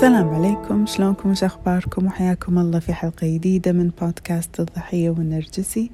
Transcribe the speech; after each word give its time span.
السلام 0.00 0.28
عليكم. 0.28 0.86
شلونكم 0.86 1.30
وش 1.30 1.44
أخباركم 1.44 2.06
وحياكم 2.06 2.58
الله 2.58 2.78
في 2.78 2.92
حلقة 2.92 3.26
جديدة 3.26 3.72
من 3.72 3.88
بودكاست 4.00 4.60
الضحية 4.60 5.10
والنرجسي. 5.10 5.90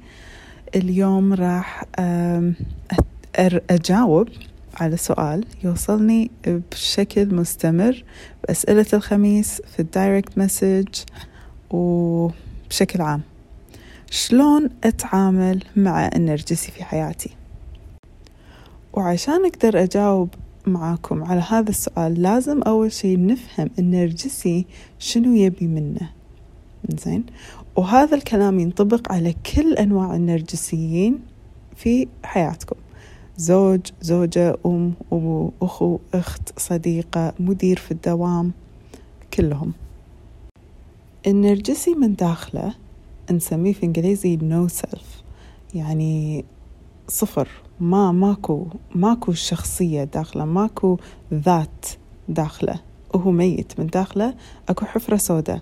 اليوم 0.75 1.33
راح 1.33 1.85
أجاوب 3.69 4.29
على 4.79 4.97
سؤال 4.97 5.45
يوصلني 5.63 6.31
بشكل 6.47 7.35
مستمر 7.35 8.03
بأسئلة 8.43 8.85
الخميس 8.93 9.61
في 9.61 9.79
ال 9.79 9.87
direct 9.87 10.37
message 10.37 10.87
وبشكل 11.69 13.01
عام. 13.01 13.21
شلون 14.11 14.69
أتعامل 14.83 15.63
مع 15.75 16.09
النرجسي 16.15 16.71
في 16.71 16.83
حياتي؟ 16.83 17.29
وعشان 18.93 19.45
أقدر 19.45 19.83
أجاوب 19.83 20.29
معاكم 20.67 21.23
على 21.23 21.41
هذا 21.49 21.69
السؤال. 21.69 22.21
لازم 22.21 22.61
أول 22.61 22.91
شيء 22.91 23.25
نفهم 23.25 23.69
النرجسي 23.79 24.65
شنو 24.99 25.33
يبي 25.33 25.67
منا 25.67 26.09
زين 26.89 27.25
وهذا 27.75 28.15
الكلام 28.15 28.59
ينطبق 28.59 29.11
على 29.11 29.33
كل 29.55 29.73
أنواع 29.73 30.15
النرجسيين 30.15 31.19
في 31.75 32.07
حياتكم. 32.23 32.75
زوج 33.37 33.81
زوجة 34.01 34.57
أم 34.65 34.93
أبو 35.11 35.51
أخو 35.61 35.99
أخت 36.13 36.59
صديقة 36.59 37.33
مدير 37.39 37.77
في 37.77 37.91
الدوام 37.91 38.51
كلهم. 39.33 39.73
النرجسي 41.27 41.95
من 41.95 42.15
داخله 42.15 42.73
نسميه 43.31 43.73
في 43.73 43.85
إنجليزي 43.85 44.37
no 44.37 44.71
self 44.71 45.05
يعني 45.75 46.45
صفر. 47.07 47.47
ما 47.79 48.11
ماكو 48.11 48.67
ماكو 48.95 49.33
شخصية 49.33 50.03
داخلة 50.03 50.45
ماكو 50.45 50.97
ذات 51.33 51.85
داخلة. 52.29 52.79
وهو 53.13 53.31
ميت 53.31 53.79
من 53.79 53.87
داخلة 53.87 54.33
أكو 54.69 54.85
حفرة 54.85 55.17
سوداء. 55.17 55.61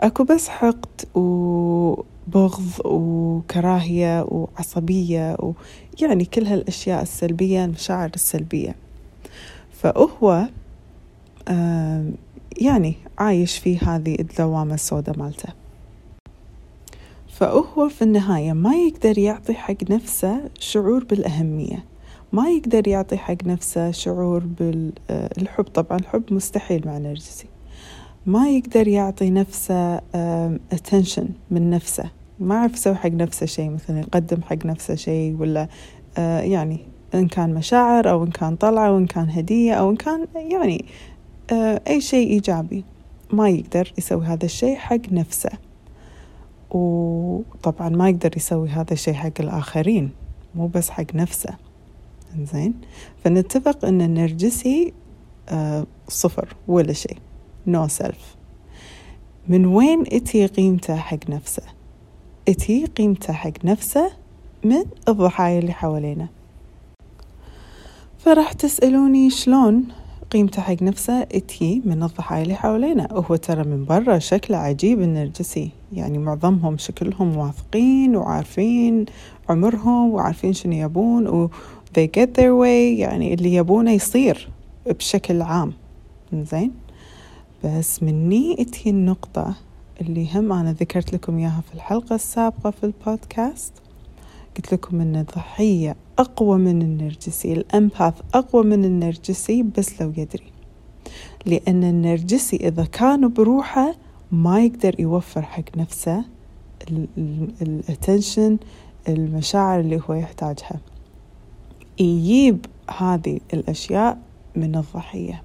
أكو 0.00 0.24
بس 0.24 0.48
حقد 0.48 1.04
وبغض 1.14 2.80
وكراهية 2.84 4.22
وعصبية 4.28 5.36
ويعني 6.00 6.24
كل 6.24 6.46
هالأشياء 6.46 7.02
السلبية 7.02 7.64
المشاعر 7.64 8.10
السلبية. 8.14 8.74
فهو 9.72 10.48
يعني 12.60 12.94
عايش 13.18 13.58
في 13.58 13.78
هذه 13.78 14.16
الدوامة 14.20 14.74
السوداء 14.74 15.18
مالته. 15.18 15.48
فهو 17.36 17.88
في 17.88 18.02
النهاية 18.02 18.52
ما 18.52 18.74
يقدر 18.74 19.18
يعطي 19.18 19.54
حق 19.54 19.90
نفسه 19.90 20.50
شعور 20.58 21.04
بالأهمية. 21.04 21.84
ما 22.32 22.50
يقدر 22.50 22.88
يعطي 22.88 23.16
حق 23.16 23.44
نفسه 23.44 23.90
شعور 23.90 24.44
بالحب 24.44 25.64
طبعا 25.64 25.98
الحب 25.98 26.22
مستحيل 26.30 26.82
مع 26.86 26.98
نرجسي. 26.98 27.46
ما 28.26 28.48
يقدر 28.48 28.88
يعطي 28.88 29.30
نفسه 29.30 29.98
attention 30.74 31.24
من 31.50 31.70
نفسه. 31.70 32.10
ما 32.40 32.54
يعرف 32.54 32.72
يسوي 32.72 32.94
حق 32.94 33.10
نفسه 33.10 33.46
شيء 33.46 33.70
مثلا 33.70 34.00
يقدم 34.00 34.42
حق 34.42 34.66
نفسه 34.66 34.94
شيء 34.94 35.36
ولا 35.38 35.68
يعني 36.18 36.78
إن 37.14 37.28
كان 37.28 37.54
مشاعر 37.54 38.10
أو 38.10 38.24
إن 38.24 38.30
كان 38.30 38.56
طلعة 38.56 38.88
أو 38.88 38.98
إن 38.98 39.06
كان 39.06 39.30
هدية 39.30 39.74
أو 39.74 39.90
إن 39.90 39.96
كان 39.96 40.26
يعني 40.34 40.84
أي 41.88 42.00
شيء 42.00 42.28
إيجابي. 42.28 42.84
ما 43.32 43.48
يقدر 43.48 43.92
يسوي 43.98 44.26
هذا 44.26 44.44
الشيء 44.44 44.76
حق 44.76 45.12
نفسه. 45.12 45.50
وطبعا 46.70 47.88
ما 47.88 48.08
يقدر 48.08 48.30
يسوي 48.36 48.68
هذا 48.68 48.92
الشيء 48.92 49.14
حق 49.14 49.40
الآخرين 49.40 50.10
مو 50.54 50.66
بس 50.66 50.90
حق 50.90 51.14
نفسه. 51.14 51.54
زين 52.52 52.74
فنتفق 53.24 53.84
أن 53.84 54.02
النرجسي 54.02 54.92
آه 55.48 55.86
صفر 56.08 56.56
ولا 56.68 56.92
شيء. 56.92 57.16
no 57.66 57.90
no 57.90 58.05
self 58.05 58.36
من 59.48 59.66
وين 59.66 60.04
إتي 60.12 60.46
قيمته 60.46 60.96
حق 60.96 61.30
نفسه؟ 61.30 61.62
إتي 62.48 62.86
قيمته 62.86 63.32
حق 63.32 63.64
نفسه 63.64 64.10
من 64.64 64.84
الضحايا 65.08 65.58
اللي 65.58 65.72
حوالينا. 65.72 66.28
فراح 68.18 68.52
تسألوني 68.52 69.30
شلون 69.30 69.84
قيمته 70.30 70.62
حق 70.62 70.82
نفسه 70.82 71.22
إتي 71.22 71.82
من 71.84 72.02
الضحايا 72.02 72.42
اللي 72.42 72.54
حوالينا؟ 72.54 73.12
وهو 73.12 73.36
ترى 73.36 73.64
من 73.64 73.84
برا 73.84 74.18
شكله 74.18 74.56
عجيب 74.56 75.02
النرجسي 75.02 75.70
يعني 75.96 76.18
معظمهم 76.18 76.78
شكلهم 76.78 77.36
واثقين 77.36 78.16
وعارفين 78.16 79.06
عمرهم 79.48 80.10
وعارفين 80.10 80.52
شنو 80.52 80.72
يبون 80.72 81.28
و 81.28 81.50
they 81.98 82.06
get 82.18 82.28
their 82.38 82.52
way 82.62 82.98
يعني 83.00 83.34
اللي 83.34 83.54
يبونه 83.54 83.90
يصير 83.90 84.48
بشكل 84.86 85.42
عام. 85.42 85.72
زين 86.32 86.72
بس 87.64 88.02
مني 88.02 88.62
اتي 88.62 88.90
النقطة 88.90 89.54
اللي 90.00 90.28
هم 90.34 90.52
أنا 90.52 90.72
ذكرت 90.72 91.12
لكم 91.12 91.38
إياها 91.38 91.62
في 91.68 91.74
الحلقة 91.74 92.14
السابقة 92.14 92.70
في 92.70 92.84
البودكاست 92.84 93.72
قلت 94.56 94.72
لكم 94.72 95.00
أن 95.00 95.16
الضحية 95.16 95.96
أقوى 96.18 96.58
من 96.58 96.82
النرجسي 96.82 97.52
الأمباث 97.52 98.14
أقوى 98.34 98.64
من 98.64 98.84
النرجسي 98.84 99.62
بس 99.62 100.02
لو 100.02 100.12
يدري. 100.16 100.52
لأن 101.46 101.84
النرجسي 101.84 102.56
إذا 102.56 102.84
كان 102.84 103.32
بروحه 103.32 103.94
ما 104.32 104.64
يقدر 104.64 105.00
يوفر 105.00 105.42
حق 105.42 105.76
نفسه 105.76 106.24
ال 107.62 107.72
attention 107.72 108.58
المشاعر 109.08 109.80
اللي 109.80 110.00
هو 110.08 110.14
يحتاجها. 110.14 110.80
يجيب 111.98 112.66
هذه 112.98 113.40
الأشياء 113.54 114.18
من 114.56 114.76
الضحية 114.76 115.42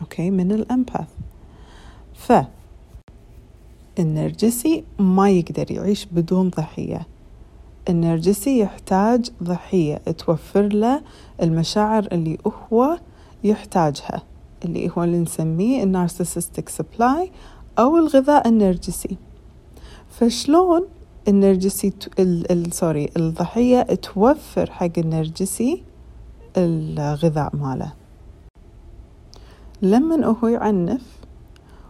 okay 0.00 0.30
من 0.30 0.52
ال 0.52 0.60
empath 0.60 1.08
ف 2.14 2.32
النرجسي 3.98 4.84
ما 4.98 5.30
يقدر 5.30 5.70
يعيش 5.70 6.06
بدون 6.12 6.48
ضحية. 6.48 7.06
النرجسي 7.88 8.58
يحتاج 8.58 9.30
ضحية 9.42 9.96
توفر 9.96 10.62
له 10.62 11.02
المشاعر 11.42 12.08
اللي 12.12 12.38
هو 12.72 12.98
يحتاجها 13.44 14.22
اللي 14.64 14.90
هو 14.96 15.04
اللي 15.04 15.18
نسميه 15.18 15.82
ال 15.82 15.89
narcissistic 15.89 16.68
supply 16.68 17.30
أو 17.80 17.96
الغذاء 17.96 18.48
النرجسي. 18.48 19.16
فشلون 20.10 20.86
النرجسي 21.28 21.92
sorry 22.70 23.10
الضحية 23.16 23.82
توفر 23.82 24.70
حق 24.70 24.98
النرجسي 24.98 25.82
الغذاء 26.56 27.56
ماله. 27.56 27.92
لما 29.82 30.26
هو 30.26 30.48
يعنف 30.48 31.02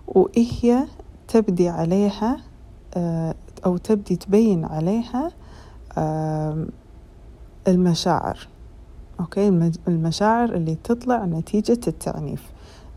وهي 0.09 0.87
تبدي 1.29 1.69
عليها 1.69 2.41
آه، 2.95 3.35
أو 3.67 3.77
تبدي 3.77 4.17
تبين 4.17 4.65
عليها 4.65 5.31
المشاعر. 7.69 8.49
okay؟ 9.21 9.49
المشاعر 9.89 10.55
اللي 10.55 10.75
تطلع 10.75 11.25
نتيجة 11.25 11.81
التعنيف 11.89 12.43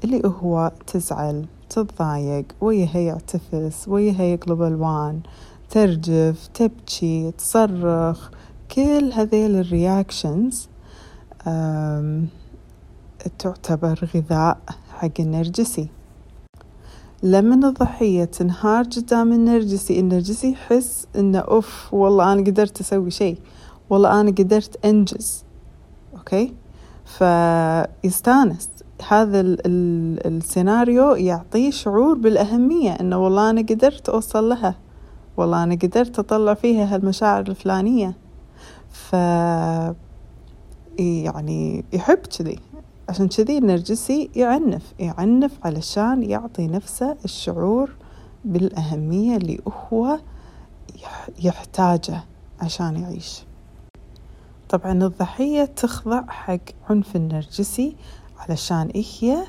اللي 0.04 0.22
هو 0.26 0.72
تزعل 0.88 1.46
تتضايق 1.74 2.46
ويهها 2.62 2.98
يعتفس 2.98 3.88
ويهها 3.88 4.24
يقلب 4.24 4.62
ألوان 4.62 5.22
ترجف 5.70 6.48
تبكي 6.54 7.32
تصرخ 7.38 8.30
كل 8.76 9.12
هذيل 9.14 9.56
ال 9.56 9.67
reactions 9.67 10.70
تعتبر 13.40 14.10
غذاء 14.16 14.58
حق 14.90 15.20
النرجسي. 15.20 15.90
لما 17.24 17.68
الضحية 17.70 18.26
تنهار 18.26 18.84
قدام 18.84 19.34
النرجسي 19.34 20.00
النرجسي 20.00 20.52
يحس 20.52 21.08
إنه 21.16 21.40
أوف 21.40 21.94
والله 21.94 22.34
أنا 22.34 22.42
قدرت 22.42 22.80
أسوي 22.80 23.12
شيء 23.12 23.38
والله 23.90 24.22
أنا 24.22 24.32
قدرت 24.32 24.86
أنجز. 24.86 25.44
okay؟ 26.18 26.54
فيستانس. 27.06 28.70
هذا 29.08 29.40
ال 29.42 29.68
ال 29.68 30.38
السيناريو 30.38 31.12
يعطيه 31.12 31.72
شعور 31.72 32.18
بالأهمية 32.18 32.92
إنه 32.92 33.18
والله 33.18 33.50
أنا 33.50 33.62
قدرت 33.62 34.10
أوصل 34.10 34.50
لها 34.50 34.76
والله 35.38 35.64
أنا 35.64 35.76
قدرت 35.76 36.20
أطلع 36.20 36.54
فيها 36.54 36.96
هالمشاعر 36.96 37.48
الفلانية. 37.48 38.14
ف 38.90 39.14
يعني 41.00 41.86
يحب 41.94 42.18
كذي. 42.18 42.60
عشان 43.10 43.28
كذي 43.28 43.58
النرجسي 43.58 44.30
يعنف 44.36 44.94
يعنف 45.00 45.52
علشان 45.64 46.24
يعطي 46.24 46.68
نفسه 46.68 47.18
الشعور 47.26 47.92
بالأهمية 48.46 49.38
اللي 49.38 49.60
هو 49.94 50.20
يحتاجه 51.44 52.24
عشان 52.62 52.96
يعيش. 52.98 53.44
طبعا 54.70 54.92
الضحية 54.92 55.66
تخضع 55.66 56.24
حق 56.28 56.60
عنف 56.90 57.16
النرجسي 57.16 57.96
علشان 58.50 58.92
هي 58.96 59.44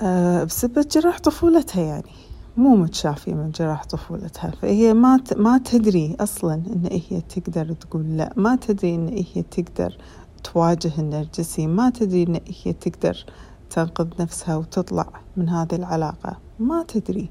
آه، 0.00 0.44
بسبب 0.44 0.88
جراح 0.88 1.18
طفولتها 1.18 1.82
يعني. 1.82 2.10
مو 2.56 2.76
متشافية 2.76 3.34
من 3.34 3.50
جراح 3.50 3.84
طفولتها. 3.84 4.50
فهي 4.50 4.94
ما 4.94 5.20
ما 5.36 5.58
تدري 5.58 6.16
أصلا 6.20 6.54
إن 6.54 6.88
هي 6.90 7.20
تقدر 7.20 7.72
تقول 7.72 8.16
لا. 8.16 8.32
ما 8.36 8.56
تدري 8.56 8.94
إن 8.94 9.08
هي 9.08 9.42
تقدر 9.42 9.98
تواجه 10.44 10.92
النرجسي. 10.98 11.66
ما 11.66 11.90
تدري 11.90 12.22
إن 12.22 12.40
هي 12.64 12.72
تقدر 12.72 13.24
تنقذ 13.70 14.08
نفسها 14.20 14.56
وتطلع 14.56 15.06
من 15.36 15.48
هذه 15.48 15.74
العلاقة. 15.74 16.36
ما 16.58 16.84
تدري. 16.88 17.30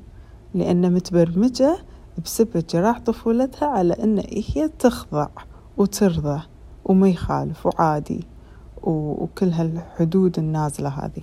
لأن 0.54 0.94
متبرمجة 0.94 1.78
بسبب 2.26 2.64
جراح 2.70 3.00
طفولتها 3.00 3.68
على 3.68 3.94
أن 3.94 4.24
هي 4.30 4.70
تخضع 4.80 5.28
وترضى 5.78 6.42
وما 6.86 7.10
يخالف 7.10 7.66
وعادي. 7.66 8.28
وكل 8.84 9.50
هالحدود 9.50 10.40
النازلة 10.40 10.90
هذه. 10.90 11.22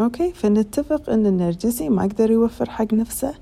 أوكي 0.00 0.32
فنتفق 0.32 1.10
أن 1.10 1.26
النرجسي 1.26 1.88
ما 1.88 2.04
يقدر 2.04 2.30
يوفر 2.30 2.70
حق 2.70 2.94
نفسه 2.94 3.34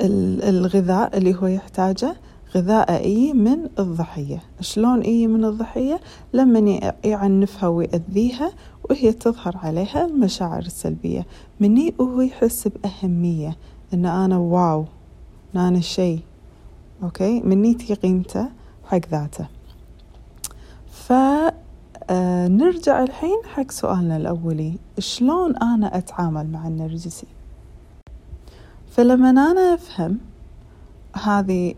الغذاء 0.00 1.18
اللي 1.18 1.34
هو 1.34 1.46
يحتاجه 1.46 2.16
غذاء 2.54 3.04
أي 3.04 3.32
من 3.32 3.68
الضحية. 3.78 4.42
شلون 4.60 5.00
أي 5.00 5.26
من 5.26 5.44
الضحية؟ 5.44 6.00
لما 6.32 6.92
يعنفها 7.04 7.68
ويأذيها 7.68 8.52
وهي 8.90 9.12
تظهر 9.12 9.56
عليها 9.56 10.04
المشاعر 10.06 10.62
السلبية. 10.62 11.26
مني 11.60 11.94
وهو 11.98 12.20
يحس 12.20 12.68
بأهمية 12.68 13.56
إن 13.94 14.06
أنا 14.06 14.38
واو 14.38 14.84
إن 15.54 15.60
أنا 15.60 15.80
شيء. 15.80 16.20
أوكي؟ 17.02 17.40
مني 17.40 17.74
قيمته 17.74 18.48
حق 18.84 19.00
ذاته. 19.10 19.46
فنرجع 22.10 23.02
الحين 23.02 23.40
حق 23.54 23.70
سؤالنا 23.70 24.16
الأولي. 24.16 24.78
شلون 24.98 25.56
أنا 25.56 25.98
أتعامل 25.98 26.46
مع 26.46 26.68
النرجسي؟ 26.68 27.26
فلما 28.90 29.30
أنا 29.30 29.74
أفهم 29.74 30.18
هذه 31.22 31.74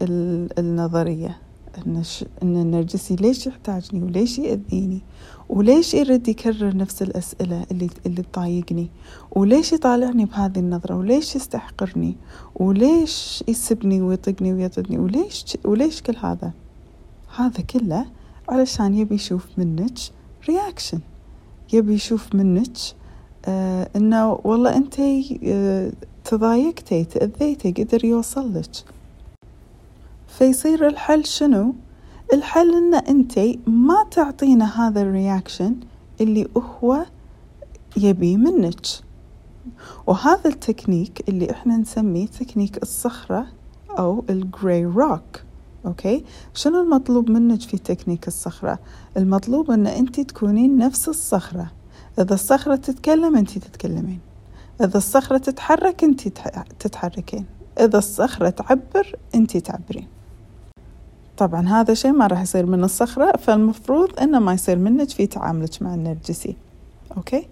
النظرية 0.58 1.38
إن 1.86 2.02
النرجسي 2.42 3.16
ليش 3.16 3.46
يحتاجني 3.46 4.02
وليش 4.02 4.38
يأذيني؟ 4.38 5.00
وليش 5.48 5.94
يرد 5.94 6.28
يكرر 6.28 6.76
نفس 6.76 7.02
الأسئلة 7.02 7.66
اللي 7.70 7.90
اللي 8.06 8.22
تضايقني؟ 8.22 8.88
وليش 9.30 9.72
يطالعني 9.72 10.24
بهذه 10.24 10.58
النظرة؟ 10.58 10.96
وليش 10.96 11.36
يستحقرني؟ 11.36 12.16
وليش 12.54 13.44
يسبني 13.48 14.02
ويطقني 14.02 14.52
ويطردني؟ 14.52 14.98
وليش 14.98 15.44
وليش 15.64 16.02
كل 16.02 16.16
هذا؟ 16.16 16.52
هذا 17.36 17.60
كله 17.60 18.06
علشان 18.48 18.94
يبي 18.94 19.14
يشوف 19.14 19.46
منك 19.58 19.98
رياكشن 20.48 21.00
يبي 21.72 21.94
يشوف 21.94 22.34
منك. 22.34 22.76
آه 23.46 23.88
إنه 23.96 24.40
والله 24.44 24.76
أنت 24.76 25.00
آه 25.44 25.92
تضايقتي 26.24 27.04
تأذيتي 27.04 27.72
قدر 27.72 28.04
يوصل 28.04 28.54
لك. 28.54 28.70
فيصير 30.28 30.86
الحل 30.88 31.24
شنو؟ 31.26 31.74
الحل 32.32 32.74
إن 32.74 32.94
أنت 32.94 33.38
ما 33.66 34.04
تعطينه 34.10 34.88
هذا 34.88 35.02
ال 35.02 35.11
reaction 35.11 35.76
اللي 36.20 36.48
هو 36.56 37.06
يبي 37.96 38.36
منك. 38.36 38.86
وهذا 40.06 40.50
التكنيك 40.50 41.28
اللي 41.28 41.50
إحنا 41.50 41.76
نسميه 41.76 42.26
تكنيك 42.26 42.82
الصخرة 42.82 43.46
أو 43.98 44.24
ال 44.30 44.41
gray 44.41 44.84
rock 44.84 45.42
okay؟ 45.86 46.24
شنو 46.54 46.82
المطلوب 46.82 47.30
منك 47.30 47.60
في 47.60 47.78
تكنيك 47.78 48.28
الصخرة؟ 48.28 48.78
المطلوب 49.16 49.70
إن 49.70 49.86
أنت 49.86 50.20
تكونين 50.20 50.76
نفس 50.76 51.08
الصخرة. 51.08 51.70
إذا 52.18 52.34
الصخرة 52.34 52.76
تتكلم 52.76 53.36
أنت 53.36 53.58
تتكلمين. 53.58 54.20
إذا 54.80 54.98
الصخرة 54.98 55.38
تتحرك 55.38 56.04
أنت 56.04 56.28
تتحركين. 56.78 57.44
إذا 57.80 57.98
الصخرة 57.98 58.50
تعبر 58.50 59.16
أنت 59.34 59.56
تعبرين. 59.56 60.08
طبعا 61.36 61.68
هذا 61.68 61.94
شيء 61.94 62.12
ما 62.12 62.26
راح 62.26 62.42
يصير 62.42 62.66
من 62.66 62.84
الصخرة 62.84 63.36
فالمفروض 63.36 64.20
إنه 64.20 64.38
ما 64.38 64.52
يصير 64.54 64.78
منك 64.78 65.10
في 65.10 65.26
تعاملك 65.26 65.82
مع 65.82 65.94
النرجسي. 65.94 66.56
okay؟ 67.16 67.48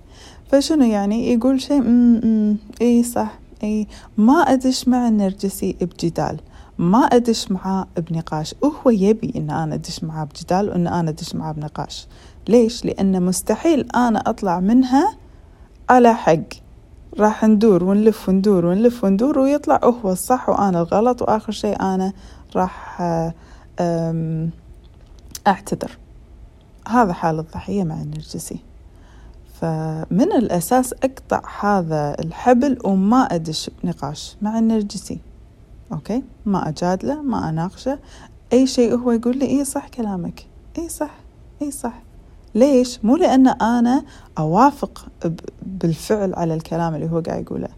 فشنو 0.50 0.84
يعني؟ 0.84 1.32
يقول 1.32 1.60
شيء 1.60 1.82
إي 2.82 3.02
صح 3.02 3.38
إي. 3.62 3.86
ما 4.18 4.32
أدش 4.32 4.88
مع 4.88 5.08
النرجسي 5.08 5.76
بجدال. 5.80 6.40
ما 6.80 6.98
أدش 6.98 7.50
معاه 7.50 7.86
بنقاش. 7.96 8.54
وهو 8.62 8.90
يبي 8.90 9.32
إن 9.36 9.50
أنا 9.50 9.74
أدش 9.74 10.04
معاه 10.04 10.24
بجدال 10.24 10.68
وإن 10.68 10.86
أنا 10.86 11.10
أدش 11.10 11.34
معاه 11.34 11.52
بنقاش. 11.52 12.06
ليش؟ 12.48 12.84
لأن 12.84 13.22
مستحيل 13.22 13.88
أنا 13.96 14.18
أطلع 14.18 14.60
منها 14.60 15.16
على 15.90 16.14
حق. 16.14 16.42
راح 17.18 17.44
ندور 17.44 17.84
ونلف 17.84 18.28
وندور 18.28 18.66
ونلف 18.66 19.04
وندور 19.04 19.38
ويطلع 19.38 19.80
هو 19.84 20.12
الصح 20.12 20.48
وأنا 20.48 20.80
الغلط 20.80 21.22
وآخر 21.22 21.52
شيء 21.52 21.80
أنا 21.80 22.12
راح 22.56 23.00
أعتذر. 25.46 25.98
هذا 26.88 27.12
حال 27.12 27.38
الضحية 27.38 27.84
مع 27.84 28.02
النرجسي. 28.02 28.58
فمن 29.60 30.32
الأساس 30.32 30.92
أقطع 30.92 31.42
هذا 31.60 32.16
الحبل 32.20 32.78
وما 32.84 33.22
أدش 33.22 33.70
بنقاش 33.82 34.36
مع 34.42 34.58
النرجسي. 34.58 35.18
أوكي؟ 35.92 36.22
ما 36.46 36.68
أجادله 36.68 37.22
ما 37.22 37.48
أناقشه. 37.48 37.98
أي 38.52 38.66
شيء 38.66 38.96
هو 38.96 39.12
يقول 39.12 39.38
لي 39.38 39.46
إيه 39.46 39.64
صح 39.64 39.88
كلامك؟ 39.88 40.46
إيه 40.78 40.88
صح؟ 40.88 41.14
إيه 41.62 41.70
صح؟ 41.70 42.02
ليش؟ 42.54 43.04
مو 43.04 43.16
لأن 43.16 43.48
أنا 43.48 44.04
أوافق 44.38 45.06
بالفعل 45.62 46.34
على 46.34 46.54
الكلام 46.54 46.94
اللي 46.94 47.10
هو 47.10 47.20
قاعد 47.20 47.42
يقوله. 47.42 47.68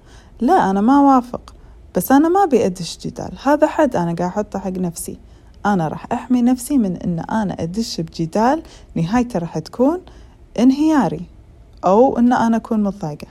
لا 0.40 0.70
أنا 0.70 0.80
ما 0.80 0.98
أوافق. 0.98 1.54
بس 1.96 2.12
أنا 2.12 2.28
ما 2.28 2.44
أبي 2.44 2.66
أدش 2.66 2.98
جدال. 3.06 3.32
هذا 3.42 3.66
حد 3.66 3.96
أنا 3.96 4.14
قاعد 4.14 4.30
أحطه 4.30 4.58
حق 4.58 4.70
نفسي. 4.70 5.18
أنا 5.66 5.88
راح 5.88 6.06
أحمي 6.12 6.42
نفسي 6.42 6.78
من 6.78 6.96
أن 6.96 7.18
أنا 7.18 7.62
أدش 7.62 8.00
بجدال 8.00 8.62
نهايته 8.94 9.38
راح 9.38 9.58
تكون 9.58 10.00
انهياري 10.58 11.26
أو 11.84 12.18
أن 12.18 12.32
أنا 12.32 12.56
أكون 12.56 12.82
متضايقة. 12.82 13.26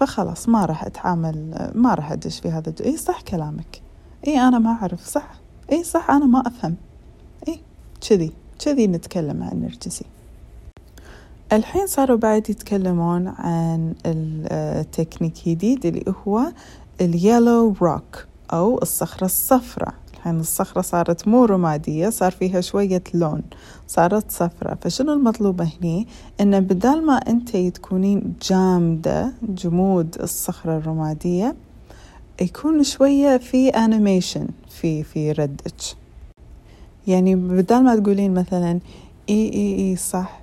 فخلاص 0.00 0.48
ما 0.48 0.64
راح 0.64 0.84
أتعامل 0.84 1.70
ما 1.74 1.94
راح 1.94 2.12
أدش 2.12 2.40
في 2.40 2.48
هذا 2.48 2.74
إي 2.84 2.96
صح 2.96 3.20
كلامك. 3.20 3.82
إي 4.26 4.40
أنا 4.40 4.58
ما 4.58 4.70
أعرف 4.70 5.06
صح. 5.06 5.30
إي 5.72 5.84
صح 5.84 6.10
أنا 6.10 6.26
ما 6.26 6.46
أفهم. 6.46 6.76
إي 7.48 7.60
كذي 8.08 8.32
كذي 8.64 8.86
نتكلم 8.86 9.42
عن 9.42 9.52
النرجسي 9.52 10.04
الحين 11.52 11.86
صاروا 11.86 12.16
بعد 12.16 12.50
يتكلمون 12.50 13.28
عن 13.28 13.94
التكنيك 14.06 15.48
جديد 15.48 15.86
اللي 15.86 16.14
هو 16.26 16.52
ال 17.00 17.74
yellow 17.82 18.08
rock 18.08 18.26
أو 18.52 18.78
الصخرة 18.82 19.24
الصفراء. 19.24 19.94
الحين 20.20 20.40
الصخرة 20.40 20.80
صارت 20.80 21.28
مو 21.28 21.44
رمادية 21.44 22.08
صار 22.08 22.32
فيها 22.32 22.60
شوية 22.60 23.02
لون 23.14 23.42
صارت 23.86 24.30
صفرة 24.30 24.78
فشنو 24.80 25.12
المطلوب 25.12 25.60
هني؟ 25.60 26.06
إن 26.40 26.60
بدال 26.60 27.06
ما 27.06 27.16
أنت 27.16 27.56
تكونين 27.56 28.34
جامدة 28.42 29.32
جمود 29.42 30.16
الصخرة 30.20 30.76
الرمادية 30.76 31.56
يكون 32.40 32.82
شوية 32.82 33.36
في 33.36 33.68
animation 33.68 34.48
في 34.68 35.02
في 35.02 35.32
ردك. 35.32 35.96
يعني 37.06 37.36
بدال 37.36 37.84
ما 37.84 37.96
تقولين 37.96 38.34
مثلا 38.34 38.80
إي 39.30 39.52
إي 39.54 39.74
إي 39.78 39.96
صح. 39.96 40.42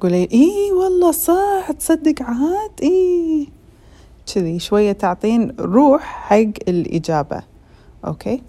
قولي 0.00 0.28
إي 0.32 0.72
والله 0.72 1.10
صح 1.12 1.70
تصدق 1.78 2.22
عاد 2.22 2.80
إي. 2.82 3.48
كذي 4.34 4.58
شوية 4.58 4.92
تعطين 4.92 5.52
روح 5.58 6.02
حق 6.02 6.68
الإجابة. 6.68 7.42
okay؟ 8.06 8.42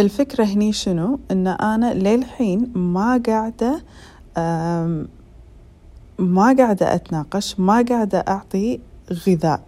الفكرة 0.00 0.44
هني 0.44 0.72
شنو؟ 0.72 1.18
إن 1.30 1.46
أنا 1.46 1.94
للحين 1.94 2.72
ما 2.74 3.22
قاعدة 3.26 3.82
ما 6.18 6.54
قاعدة 6.58 6.94
أتناقش 6.94 7.60
ما 7.60 7.84
قاعدة 7.88 8.18
أعطي 8.18 8.80
غذاء. 9.26 9.62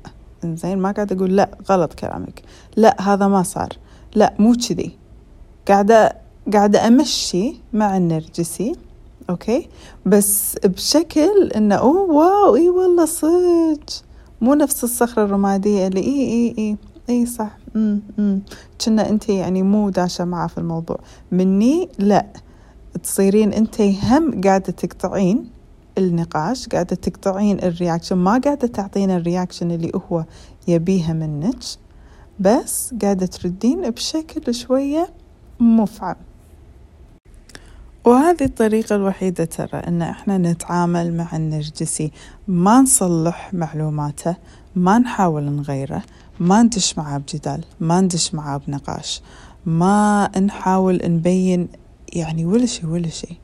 زين 0.44 0.78
ما 0.78 0.92
قاعدة 0.92 1.16
أقول 1.16 1.36
لا 1.36 1.50
غلط 1.70 1.94
كلامك. 1.94 2.42
لا 2.76 2.96
هذا 3.00 3.28
ما 3.28 3.42
صار. 3.42 3.68
لا 4.14 4.34
مو 4.38 4.54
كذي. 4.68 4.98
قاعدة 5.68 6.16
قاعدة 6.52 6.86
أمشي 6.86 7.54
مع 7.72 7.96
النرجسي 7.96 8.72
okay؟ 9.30 9.68
بس 10.06 10.56
بشكل 10.64 11.50
انه 11.56 11.74
oh 11.74 12.10
wow 12.10 12.56
إي 12.56 12.68
والله 12.68 13.04
صدق. 13.04 14.04
مو 14.40 14.54
نفس 14.54 14.84
الصخرة 14.84 15.24
الرمادية 15.24 15.86
اللي 15.86 16.00
إي 16.00 16.22
إي 16.28 16.54
إي. 16.58 16.76
إي 17.08 17.26
صح. 17.26 17.50
امم 17.76 18.40
كنا 18.84 19.08
أنت 19.08 19.28
يعني 19.28 19.62
مو 19.62 19.90
داشة 19.90 20.24
معاه 20.24 20.46
في 20.46 20.58
الموضوع. 20.58 20.98
مني 21.32 21.88
لا. 21.98 22.26
تصيرين 23.02 23.52
أنت 23.52 23.80
هم 23.80 24.40
قاعدة 24.44 24.72
تقطعين 24.72 25.50
النقاش 25.98 26.68
قاعدة 26.68 26.96
تقطعين 26.96 27.58
ال 27.62 27.68
reaction 27.68 28.16
ما 28.16 28.40
قاعدة 28.44 28.66
تعطين 28.68 29.10
ال 29.10 29.17
reaction 29.17 29.70
اللي 29.70 29.92
هو 29.94 30.24
يبيها 30.68 31.12
منك 31.12 31.56
بس 32.40 32.94
قاعدة 33.02 33.26
تردين 33.26 33.90
بشكل 33.90 34.54
شوية 34.54 35.08
مفعم 35.60 36.16
وهذه 38.04 38.44
الطريقة 38.44 38.96
الوحيدة 38.96 39.44
ترى 39.44 39.78
أن 39.78 40.02
إحنا 40.02 40.38
نتعامل 40.38 41.16
مع 41.16 41.36
النرجسي 41.36 42.12
ما 42.48 42.80
نصلح 42.80 43.54
معلوماته 43.54 44.36
ما 44.76 44.98
نحاول 44.98 45.42
نغيره 45.44 46.02
ما 46.42 46.62
ندش 46.62 46.98
معاه 46.98 47.18
بجدال 47.18 47.64
ما 47.80 48.00
ندش 48.00 48.34
معاه 48.34 48.56
بنقاش 48.56 49.22
ما 49.66 50.30
نحاول 50.38 51.00
نبين 51.04 51.68
يعني 52.12 52.44
ولا 52.46 52.66
شيء 52.66 52.86
ولا 52.86 53.08
شيء 53.08 53.36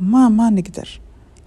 ما 0.00 0.28
ما 0.28 0.50
نقدر. 0.50 1.00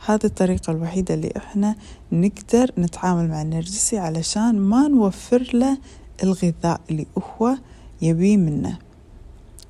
هذه 0.05 0.23
الطريقة 0.23 0.71
الوحيدة 0.71 1.13
اللي 1.13 1.33
إحنا 1.37 1.75
نقدر 2.11 2.71
نتعامل 2.77 3.29
مع 3.29 3.41
النرجسي 3.41 3.97
علشان 3.97 4.59
ما 4.59 4.87
نوفر 4.87 5.49
له 5.53 5.77
الغذاء 6.23 6.81
اللي 6.89 7.05
هو 7.17 7.57
يبيه 8.01 8.37
منا 8.37 8.77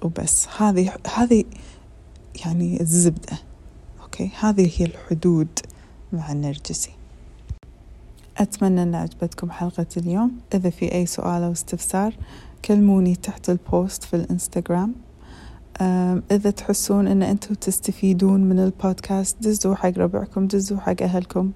وبس. 0.01 0.48
هذه 0.58 0.94
هذه 1.15 1.44
يعني 2.46 2.82
الزبدة. 2.82 3.38
أوكي؟ 4.03 4.32
هذه 4.39 4.72
هي 4.77 4.86
الحدود 4.86 5.60
مع 6.13 6.32
النرجسي. 6.32 6.95
أتمنى 8.38 8.84
أن 8.84 8.96
عجبتكم 8.96 9.51
حلقة 9.51 9.86
اليوم. 9.98 10.32
إذا 10.54 10.70
في 10.70 10.94
أي 10.94 11.06
سؤال 11.06 11.44
أو 11.44 11.51
استفسار 11.51 12.13
كلموني 12.65 13.15
تحت 13.15 13.50
ال 13.50 13.60
post 13.60 14.04
في 14.04 14.15
الإنستغرام. 14.15 14.96
إذا 16.32 16.50
تحسون 16.50 17.08
أن 17.08 17.24
أنتم 17.24 17.56
تستفيدون 17.56 18.44
من 18.44 18.60
البودكاست 18.60 19.38
دزوا 19.39 19.75
حق 19.75 19.98
ربعكم 19.98 20.48
دزوا 20.48 20.80
حق 20.80 21.01
أهلكم. 21.01 21.51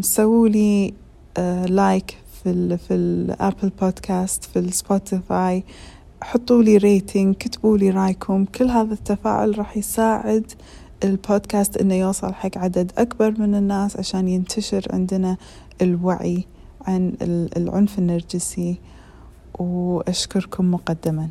سووا 0.00 0.48
لي 0.48 0.94
like 1.68 2.16
في 2.42 2.50
ال 2.50 2.78
في 2.78 2.94
ال 2.94 3.07
Apple 3.07 3.70
Podcast 3.80 4.44
في 4.44 4.58
ال 4.58 4.71
Spotify 4.71 5.64
حطوا 6.22 6.62
لي 6.62 6.76
rating 6.76 7.34
كتبوا 7.34 7.78
لي 7.78 7.90
رأيكم. 7.90 8.44
كل 8.44 8.70
هذا 8.70 8.94
التفاعل 8.94 9.58
راح 9.58 9.76
يساعد 9.76 10.52
البودكاست 11.04 11.76
إنه 11.76 11.94
يوصل 11.94 12.34
حق 12.34 12.58
عدد 12.58 12.92
أكبر 12.98 13.40
من 13.40 13.54
الناس 13.54 13.96
عشان 13.96 14.28
ينتشر 14.28 14.86
عندنا 14.92 15.36
الوعي 15.82 16.44
عن 16.86 17.12
العنف 17.56 17.98
النرجسي 17.98 18.78
وأشكركم 19.58 20.70
مقدما. 20.70 21.28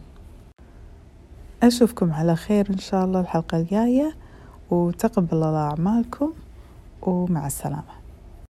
أشوفكم 1.63 2.13
على 2.13 2.36
خير 2.36 2.69
إن 2.69 2.77
شاء 2.77 3.05
الله 3.05 3.19
الحلقة 3.19 3.57
الجاية 3.57 4.15
وتقبل 4.71 5.33
الله 5.33 5.57
أعمالكم 5.57 6.33
ومع 7.01 7.47
السلامة. 7.47 8.06